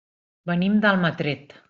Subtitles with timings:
[0.51, 1.57] Venim d'Almatret.